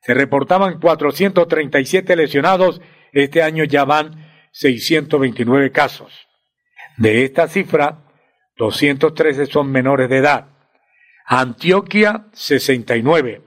[0.00, 2.80] se reportaban 437 lesionados,
[3.12, 6.28] este año ya van 629 casos.
[6.96, 8.04] De esta cifra,
[8.56, 10.46] 213 son menores de edad.
[11.26, 13.42] Antioquia, 69.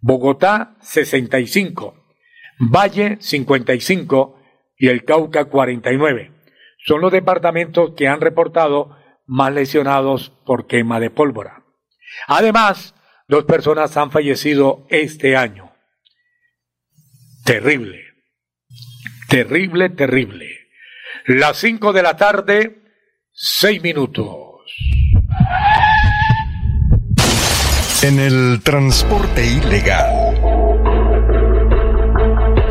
[0.00, 2.03] Bogotá, 65.
[2.58, 4.40] Valle 55
[4.76, 6.32] y el Cauca 49.
[6.86, 8.96] Son los departamentos que han reportado
[9.26, 11.64] más lesionados por quema de pólvora.
[12.28, 12.94] Además,
[13.28, 15.72] dos personas han fallecido este año.
[17.44, 18.02] Terrible.
[19.28, 20.48] Terrible, terrible.
[21.26, 22.82] Las 5 de la tarde,
[23.32, 24.30] 6 minutos.
[28.02, 30.33] En el transporte ilegal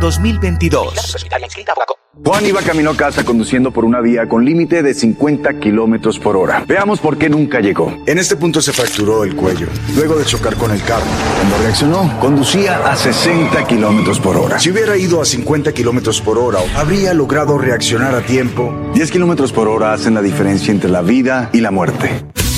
[0.00, 1.26] 2022.
[2.24, 6.36] Juan iba camino a casa conduciendo por una vía con límite de 50 kilómetros por
[6.36, 6.64] hora.
[6.66, 7.96] Veamos por qué nunca llegó.
[8.06, 11.06] En este punto se fracturó el cuello, luego de chocar con el carro.
[11.36, 14.58] Cuando reaccionó, conducía a 60 kilómetros por hora.
[14.58, 18.74] Si hubiera ido a 50 kilómetros por hora, habría logrado reaccionar a tiempo.
[18.94, 22.24] 10 kilómetros por hora hacen la diferencia entre la vida y la muerte.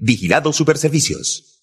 [0.00, 1.62] Vigilado Superservicios.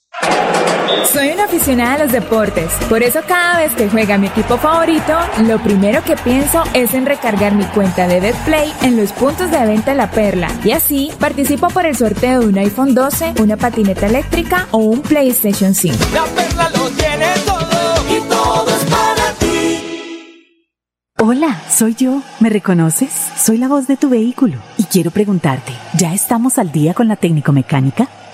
[1.12, 5.14] Soy una aficionada a los deportes, por eso cada vez que juega mi equipo favorito,
[5.48, 9.66] lo primero que pienso es en recargar mi cuenta de Betplay en los puntos de
[9.66, 14.06] venta La Perla y así participo por el sorteo de un iPhone 12, una patineta
[14.06, 15.98] eléctrica o un PlayStation 5.
[16.14, 19.48] La perla lo tiene todo y todo es para ti.
[21.20, 22.22] Hola, soy yo.
[22.40, 23.10] ¿Me reconoces?
[23.36, 27.16] Soy la voz de tu vehículo y quiero preguntarte, ¿ya estamos al día con la
[27.16, 28.08] técnico mecánica?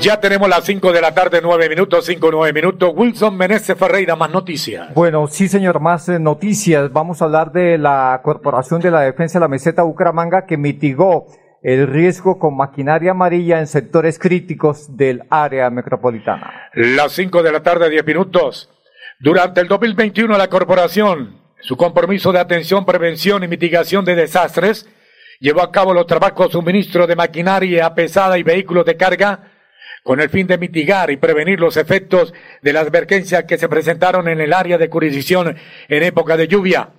[0.00, 2.90] Ya tenemos las 5 de la tarde, 9 minutos, 5, 9 minutos.
[2.96, 4.94] Wilson Meneses Ferreira, más noticias.
[4.94, 6.90] Bueno, sí, señor, más eh, noticias.
[6.90, 11.26] Vamos a hablar de la Corporación de la Defensa de la Meseta Bucaramanga que mitigó
[11.62, 16.70] el riesgo con maquinaria amarilla en sectores críticos del área metropolitana.
[16.72, 18.70] Las 5 de la tarde, 10 minutos.
[19.18, 24.88] Durante el 2021, la corporación, su compromiso de atención, prevención y mitigación de desastres,
[25.40, 29.50] llevó a cabo los trabajos de suministro de maquinaria pesada y vehículos de carga
[30.02, 32.32] con el fin de mitigar y prevenir los efectos
[32.62, 35.56] de las emergencias que se presentaron en el área de jurisdicción
[35.88, 36.90] en época de lluvia.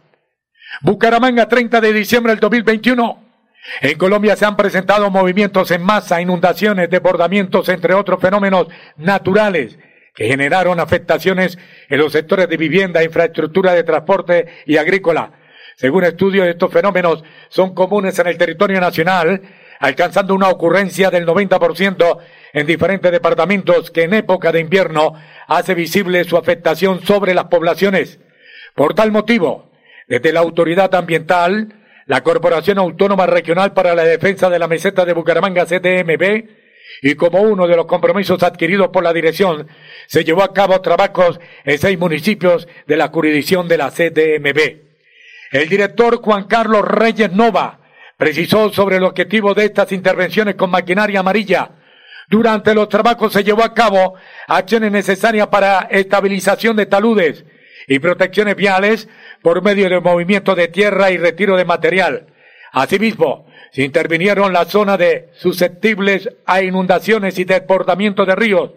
[0.81, 3.23] Bucaramanga, 30 de diciembre del 2021.
[3.81, 9.77] En Colombia se han presentado movimientos en masa, inundaciones, desbordamientos, entre otros fenómenos naturales
[10.13, 11.57] que generaron afectaciones
[11.89, 15.31] en los sectores de vivienda, infraestructura de transporte y agrícola.
[15.77, 19.41] Según estudios, estos fenómenos son comunes en el territorio nacional,
[19.81, 22.19] alcanzando una ocurrencia del 90%
[22.53, 25.15] en diferentes departamentos que en época de invierno
[25.47, 28.19] hace visible su afectación sobre las poblaciones.
[28.75, 29.71] Por tal motivo,
[30.07, 31.73] desde la autoridad ambiental,
[32.05, 36.45] la Corporación Autónoma Regional para la Defensa de la Meseta de Bucaramanga, CDMB,
[37.01, 39.67] y como uno de los compromisos adquiridos por la dirección,
[40.05, 44.59] se llevó a cabo trabajos en seis municipios de la jurisdicción de la CDMB.
[45.51, 47.80] El director Juan Carlos Reyes Nova
[48.21, 51.71] precisó sobre el objetivo de estas intervenciones con maquinaria amarilla.
[52.29, 54.13] Durante los trabajos se llevó a cabo
[54.47, 57.45] acciones necesarias para estabilización de taludes
[57.87, 59.09] y protecciones viales
[59.41, 62.27] por medio de movimiento de tierra y retiro de material.
[62.71, 68.69] Asimismo, se intervinieron las zonas de susceptibles a inundaciones y desbordamiento de ríos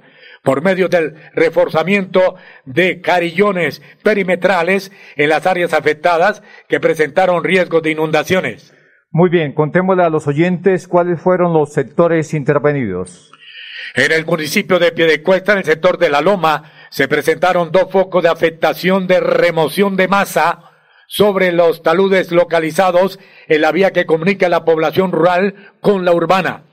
[0.42, 7.90] por medio del reforzamiento de carillones perimetrales en las áreas afectadas que presentaron riesgos de
[7.90, 8.74] inundaciones.
[9.14, 13.30] Muy bien, contémosle a los oyentes cuáles fueron los sectores intervenidos.
[13.94, 18.24] En el municipio de Piedecuesta, en el sector de La Loma, se presentaron dos focos
[18.24, 20.72] de afectación de remoción de masa
[21.06, 26.64] sobre los taludes localizados en la vía que comunica la población rural con la urbana.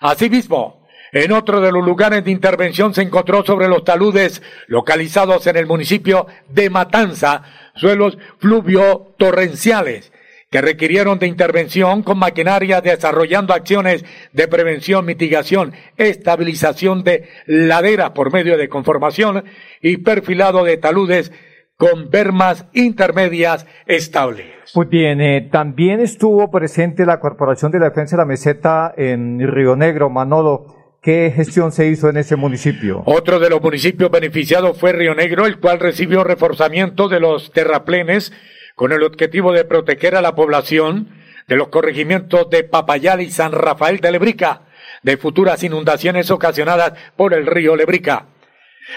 [0.00, 5.58] Asimismo, en otro de los lugares de intervención se encontró sobre los taludes localizados en
[5.58, 7.42] el municipio de Matanza,
[7.74, 10.10] suelos fluvio torrenciales
[10.50, 18.32] que requirieron de intervención con maquinaria desarrollando acciones de prevención, mitigación, estabilización de ladera por
[18.32, 19.44] medio de conformación
[19.80, 21.30] y perfilado de taludes
[21.76, 24.46] con bermas intermedias estables.
[24.74, 29.38] Muy bien, eh, también estuvo presente la Corporación de la Defensa de la Meseta en
[29.40, 30.66] Río Negro, Manolo.
[31.00, 33.02] ¿Qué gestión se hizo en ese municipio?
[33.06, 38.32] Otro de los municipios beneficiados fue Río Negro, el cual recibió reforzamiento de los terraplenes
[38.80, 41.10] con el objetivo de proteger a la población
[41.46, 44.62] de los corregimientos de Papayal y San Rafael de Lebrica
[45.02, 48.28] de futuras inundaciones ocasionadas por el río Lebrica.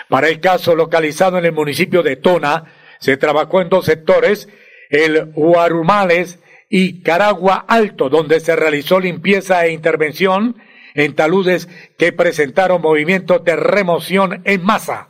[0.07, 2.71] Para el caso localizado en el municipio de Tona,
[3.01, 4.47] se trabajó en dos sectores,
[4.89, 10.61] el Huarumales y Caragua Alto, donde se realizó limpieza e intervención
[10.93, 11.67] en taludes
[11.97, 15.09] que presentaron movimientos de remoción en masa.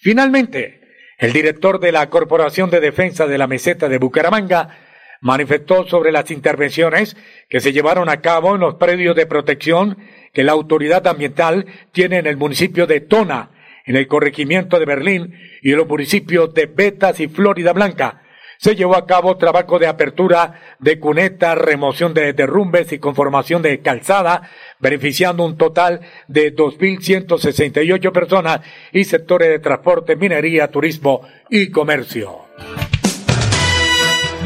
[0.00, 0.77] Finalmente,
[1.18, 4.78] el director de la Corporación de Defensa de la Meseta de Bucaramanga
[5.20, 7.16] manifestó sobre las intervenciones
[7.48, 9.98] que se llevaron a cabo en los predios de protección
[10.32, 13.50] que la autoridad ambiental tiene en el municipio de Tona,
[13.84, 18.22] en el corregimiento de Berlín y en los municipios de Betas y Florida Blanca.
[18.58, 23.80] Se llevó a cabo trabajo de apertura de cuneta, remoción de derrumbes y conformación de
[23.80, 24.50] calzada,
[24.80, 28.60] beneficiando un total de 2.168 personas
[28.92, 32.48] y sectores de transporte, minería, turismo y comercio.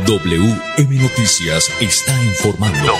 [0.04, 2.92] WM Noticias está informando.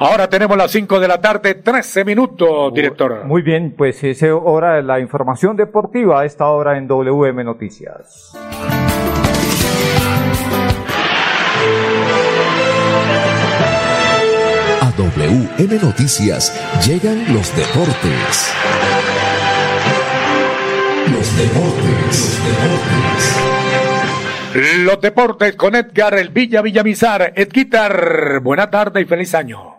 [0.00, 3.24] Ahora tenemos las 5 de la tarde, 13 minutos, director.
[3.24, 8.32] Muy bien, pues es hora de la información deportiva a esta hora en WM Noticias.
[14.80, 16.54] A WM Noticias
[16.86, 18.54] llegan los deportes.
[21.10, 23.58] Los deportes, los deportes.
[24.84, 27.32] Los deportes con Edgar El Villa Villamizar.
[27.34, 29.77] Edguitar, buena tarde y feliz año.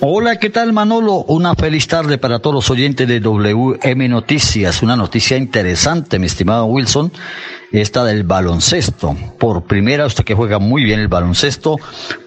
[0.00, 1.24] Hola, ¿qué tal Manolo?
[1.24, 4.82] Una feliz tarde para todos los oyentes de WM Noticias.
[4.82, 7.10] Una noticia interesante, mi estimado Wilson,
[7.72, 9.16] esta del baloncesto.
[9.38, 11.76] Por primera, usted que juega muy bien el baloncesto,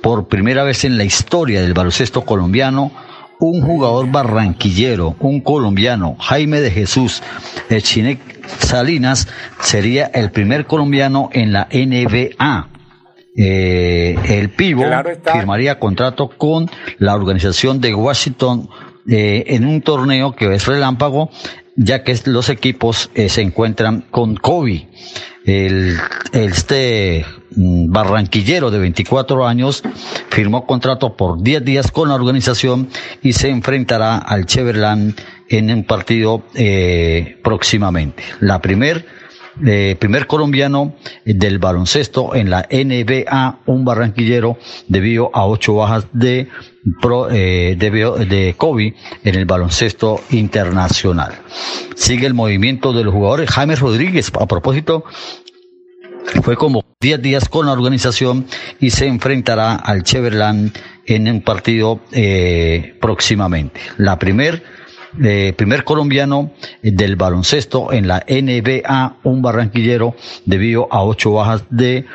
[0.01, 2.91] por primera vez en la historia del baloncesto colombiano,
[3.39, 7.23] un jugador barranquillero, un colombiano, Jaime de Jesús
[7.69, 8.19] Echinec
[8.59, 9.27] Salinas,
[9.61, 12.78] sería el primer colombiano en la NBA.
[13.41, 14.83] Eh, el Pivo
[15.31, 18.67] firmaría contrato con la organización de Washington
[19.09, 21.29] eh, en un torneo que es relámpago,
[21.77, 24.81] ya que los equipos eh, se encuentran con COVID.
[25.45, 25.97] El,
[26.33, 27.25] este
[27.55, 29.83] mm, barranquillero de 24 años
[30.31, 32.89] firmó contrato por 10 días con la organización
[33.21, 35.17] y se enfrentará al Cheverland
[35.47, 36.43] en un partido
[37.41, 38.21] próximamente.
[38.41, 39.05] La primer
[39.65, 40.95] eh, primer colombiano
[41.25, 44.57] del baloncesto en la NBA, un barranquillero
[44.87, 46.47] debido a ocho bajas de,
[47.01, 47.89] pro, eh, de,
[48.25, 48.93] de COVID
[49.23, 51.33] en el baloncesto internacional.
[51.95, 53.49] Sigue el movimiento de los jugadores.
[53.49, 55.03] Jaime Rodríguez, a propósito,
[56.43, 58.45] fue como 10 días con la organización
[58.79, 63.81] y se enfrentará al Cheverland en un partido eh, próximamente.
[63.97, 64.63] La primer
[65.23, 66.51] eh, primer colombiano
[66.81, 72.05] del baloncesto en la NBA, un barranquillero debido a ocho bajas de,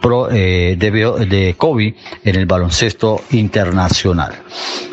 [0.00, 1.94] pro, eh, de COVID
[2.24, 4.42] en el baloncesto internacional.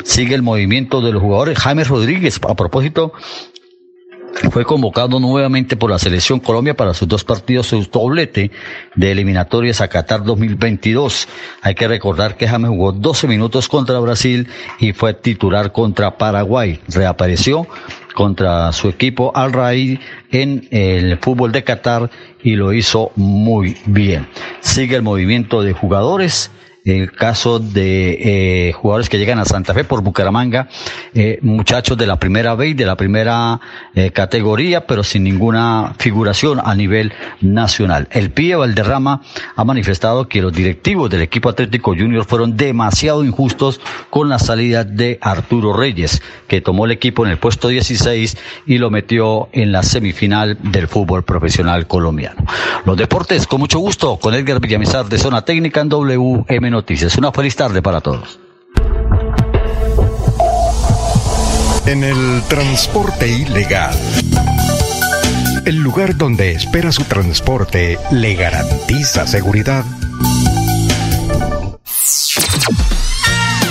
[0.04, 1.58] Sigue el movimiento de los jugadores.
[1.58, 3.12] Jaime Rodríguez, a propósito,
[4.50, 8.50] fue convocado nuevamente por la selección Colombia para sus dos partidos, su doblete
[8.94, 11.28] de eliminatorias a Qatar 2022.
[11.62, 16.80] Hay que recordar que James jugó 12 minutos contra Brasil y fue titular contra Paraguay.
[16.88, 17.66] Reapareció
[18.14, 19.98] contra su equipo Al Raid
[20.30, 22.10] en el fútbol de Qatar
[22.42, 24.26] y lo hizo muy bien.
[24.60, 26.50] Sigue el movimiento de jugadores
[26.84, 30.68] el caso de eh, jugadores que llegan a Santa Fe por Bucaramanga,
[31.14, 33.60] eh, muchachos de la primera B de la primera
[33.94, 38.08] eh, categoría, pero sin ninguna figuración a nivel nacional.
[38.10, 39.22] El PIE Valderrama
[39.56, 44.84] ha manifestado que los directivos del equipo Atlético Junior fueron demasiado injustos con la salida
[44.84, 49.72] de Arturo Reyes, que tomó el equipo en el puesto 16 y lo metió en
[49.72, 52.44] la semifinal del fútbol profesional colombiano.
[52.84, 57.16] Los deportes, con mucho gusto, con Edgar Villamizar de Zona Técnica en WM Noticias.
[57.18, 58.38] Una feliz tarde para todos.
[61.86, 63.96] En el transporte ilegal.
[65.64, 69.84] El lugar donde espera su transporte le garantiza seguridad.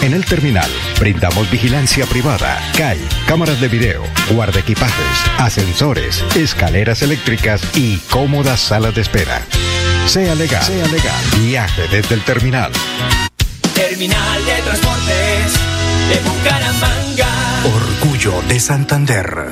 [0.02, 0.70] En el terminal
[1.00, 8.96] brindamos vigilancia privada, CAI, cámaras de video, guarda equipajes, ascensores, escaleras eléctricas y cómodas salas
[8.96, 9.42] de espera.
[10.10, 11.24] Sea legal, sea legal.
[11.38, 12.72] Viaje desde el terminal.
[13.76, 15.54] Terminal de Transportes
[16.10, 17.28] de Bucaramanga.
[17.76, 19.52] Orgullo de Santander.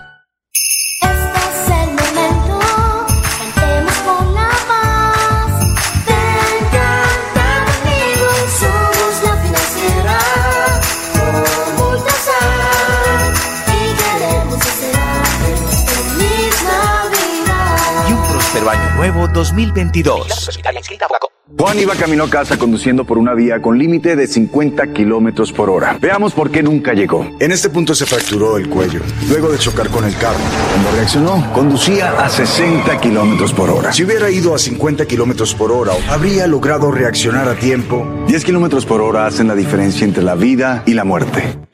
[19.01, 20.59] Nuevo 2022.
[21.57, 25.71] Juan iba camino a casa conduciendo por una vía con límite de 50 kilómetros por
[25.71, 25.97] hora.
[25.99, 27.27] Veamos por qué nunca llegó.
[27.39, 30.37] En este punto se fracturó el cuello, luego de chocar con el carro.
[30.71, 33.91] Cuando reaccionó, conducía a 60 kilómetros por hora.
[33.91, 38.07] Si hubiera ido a 50 kilómetros por hora, habría logrado reaccionar a tiempo.
[38.27, 41.57] 10 kilómetros por hora hacen la diferencia entre la vida y la muerte.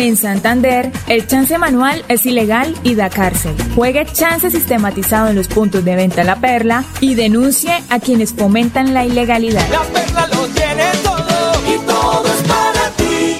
[0.00, 3.54] En Santander, el chance manual es ilegal y da cárcel.
[3.74, 8.94] Juegue chance sistematizado en los puntos de venta La Perla y denuncie a quienes fomentan
[8.94, 9.68] la ilegalidad.
[9.68, 13.36] La perla lo tiene todo y todo es para ti.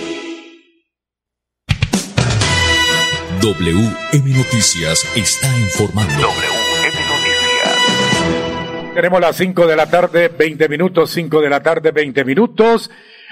[3.40, 6.12] WM Noticias está informando.
[6.12, 8.94] WM Noticias.
[8.94, 12.90] Tenemos las 5 de la tarde, 20 minutos, 5 de la tarde, 20 minutos.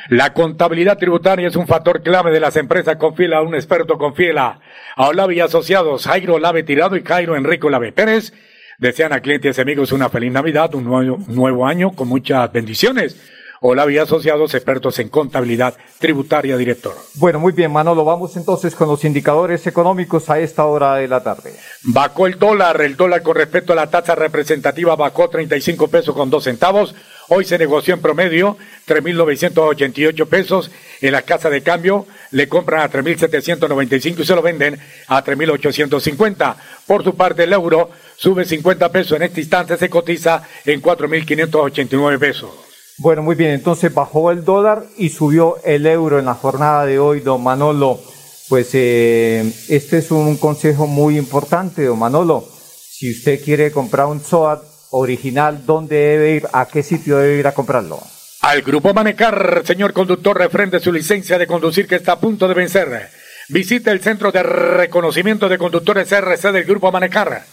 [0.09, 2.97] La contabilidad tributaria es un factor clave de las empresas.
[2.97, 4.59] Confiela, un experto confiela.
[4.97, 8.33] A Olavi y Asociados, Jairo Lave Tirado y Jairo Enrico Lave Pérez.
[8.79, 12.51] Desean a clientes y amigos una feliz Navidad, un nuevo, un nuevo año con muchas
[12.53, 13.21] bendiciones.
[13.61, 16.95] Olavi y Asociados, expertos en contabilidad tributaria, director.
[17.15, 18.05] Bueno, muy bien, Manolo.
[18.05, 21.55] Vamos entonces con los indicadores económicos a esta hora de la tarde.
[21.83, 26.31] Bajó el dólar, el dólar con respecto a la tasa representativa bajó 35 pesos con
[26.31, 26.95] 2 centavos.
[27.31, 28.57] Hoy se negoció en promedio
[28.87, 30.71] 3.988 pesos.
[31.01, 34.79] En la casa de cambio le compran a 3.795 y se lo venden
[35.09, 36.57] a 3.850.
[36.87, 39.17] Por su parte, el euro sube 50 pesos.
[39.17, 42.68] En este instante se cotiza en 4.589 pesos.
[43.01, 46.99] Bueno, muy bien, entonces bajó el dólar y subió el euro en la jornada de
[46.99, 48.01] hoy, don Manolo.
[48.49, 52.45] Pues eh, este es un consejo muy importante, don Manolo.
[52.91, 56.49] Si usted quiere comprar un SOAT original, ¿dónde debe ir?
[56.53, 58.01] ¿A qué sitio debe ir a comprarlo?
[58.41, 62.55] Al Grupo Manecar, señor conductor, refrende su licencia de conducir que está a punto de
[62.55, 63.11] vencer.
[63.49, 67.45] Visite el Centro de Reconocimiento de Conductores RC del Grupo Manecar.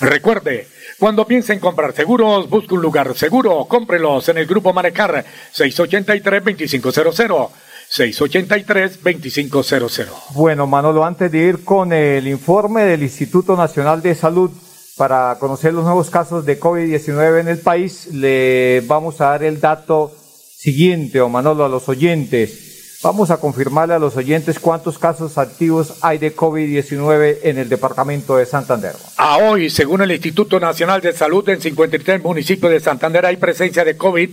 [0.00, 0.68] Recuerde,
[0.98, 3.64] cuando piense en comprar seguros, busque un lugar seguro.
[3.66, 5.24] Cómprelos en el Grupo Manecar
[5.54, 7.48] 683-2500.
[7.90, 10.06] 683-2500.
[10.34, 14.50] Bueno, Manolo, antes de ir con el informe del Instituto Nacional de Salud
[14.96, 19.60] para conocer los nuevos casos de COVID-19 en el país, le vamos a dar el
[19.60, 20.14] dato
[20.56, 22.67] siguiente, o Manolo, a los oyentes.
[23.00, 28.36] Vamos a confirmarle a los oyentes cuántos casos activos hay de COVID-19 en el departamento
[28.36, 28.96] de Santander.
[29.16, 33.84] A hoy, según el Instituto Nacional de Salud, en 53 municipios de Santander hay presencia
[33.84, 34.30] de COVID.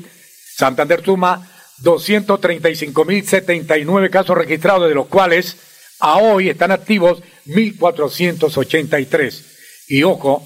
[0.58, 1.48] Santander suma
[1.84, 5.58] 235.079 casos registrados, de los cuales
[6.00, 9.44] a hoy están activos 1.483.
[9.90, 10.44] Y ojo,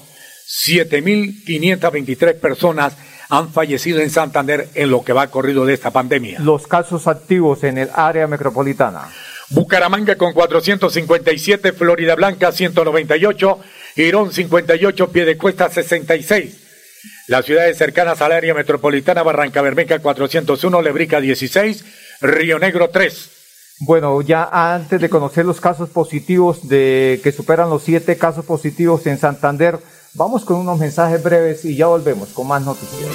[0.66, 2.98] 7.523 personas
[3.30, 6.40] han fallecido en Santander en lo que va corrido de esta pandemia.
[6.40, 9.08] Los casos activos en el área metropolitana.
[9.50, 13.58] Bucaramanga con 457, Florida Blanca 198,
[13.96, 16.56] Girón 58, Piedecuesta 66.
[17.28, 21.84] Las ciudades cercanas al área metropolitana, Barranca Bermeja 401, Lebrica 16,
[22.20, 23.30] Río Negro 3.
[23.80, 29.06] Bueno, ya antes de conocer los casos positivos de que superan los siete casos positivos
[29.06, 29.78] en Santander,
[30.14, 33.10] vamos con unos mensajes breves y ya volvemos con más noticias.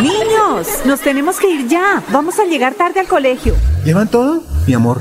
[0.02, 2.04] Niños, nos tenemos que ir ya.
[2.10, 3.54] Vamos a llegar tarde al colegio.
[3.84, 4.42] ¿Llevan todo?
[4.66, 5.00] Mi amor,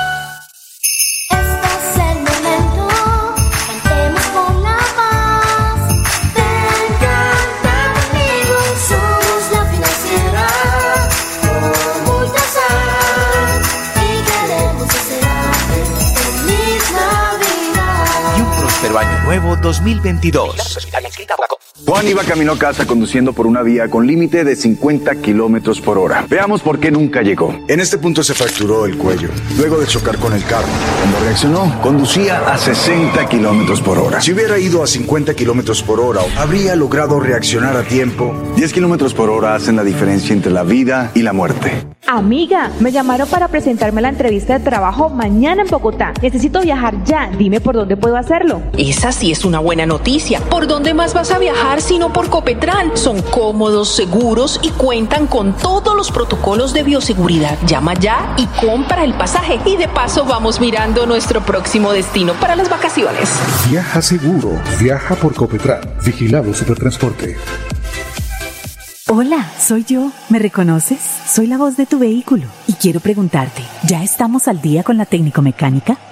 [19.61, 21.40] 2022.
[21.85, 25.97] Juan iba camino a casa conduciendo por una vía con límite de 50 kilómetros por
[25.97, 26.25] hora.
[26.29, 27.53] Veamos por qué nunca llegó.
[27.67, 30.67] En este punto se fracturó el cuello, luego de chocar con el carro.
[30.99, 34.21] Cuando reaccionó, conducía a 60 kilómetros por hora.
[34.21, 38.33] Si hubiera ido a 50 kilómetros por hora, habría logrado reaccionar a tiempo.
[38.55, 41.71] 10 kilómetros por hora hacen la diferencia entre la vida y la muerte.
[42.07, 46.13] Amiga, me llamaron para presentarme a la entrevista de trabajo mañana en Bogotá.
[46.21, 47.29] Necesito viajar ya.
[47.37, 48.61] Dime por dónde puedo hacerlo.
[48.77, 50.39] Esa sí es una buena noticia.
[50.41, 52.97] ¿Por dónde más vas a viajar sino por Copetran?
[52.97, 57.57] Son cómodos, seguros y cuentan con todos los protocolos de bioseguridad.
[57.65, 59.59] Llama ya y compra el pasaje.
[59.65, 63.29] Y de paso vamos mirando nuestro próximo destino para las vacaciones.
[63.69, 64.59] Viaja seguro.
[64.79, 65.81] Viaja por Copetran.
[66.03, 67.37] Vigilado Supertransporte.
[69.13, 70.11] Hola, soy yo.
[70.29, 70.99] ¿Me reconoces?
[71.27, 75.05] Soy la voz de tu vehículo y quiero preguntarte, ¿ya estamos al día con la
[75.05, 75.97] técnico mecánica?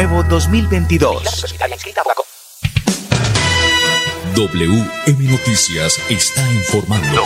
[0.00, 1.54] Nuevo 2022.
[4.34, 7.22] WM Noticias está informando.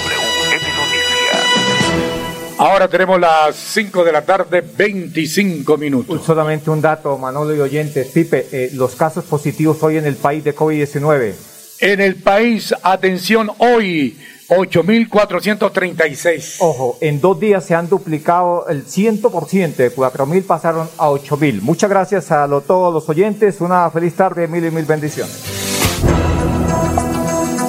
[2.58, 6.24] Ahora tenemos las 5 de la tarde, 25 minutos.
[6.24, 8.08] Solamente un dato, Manolo y oyentes.
[8.08, 11.34] Pipe, eh, los casos positivos hoy en el país de COVID-19.
[11.78, 14.18] En el país, atención, hoy,
[14.48, 16.56] 8.436.
[16.60, 21.60] Ojo, en dos días se han duplicado el 100%, de 4.000 pasaron a 8.000.
[21.62, 25.42] Muchas gracias a lo- todos los oyentes, una feliz tarde, mil y mil bendiciones.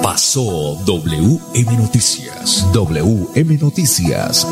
[0.02, 2.66] Pasó WM Noticias.
[2.72, 4.46] WM Noticias.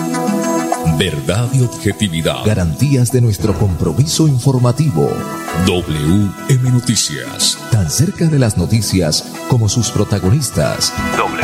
[0.98, 2.44] Verdad y objetividad.
[2.44, 5.08] Garantías de nuestro compromiso informativo.
[5.66, 7.58] WM Noticias.
[7.70, 10.92] Tan cerca de las noticias como sus protagonistas.
[11.16, 11.43] WM Noticias.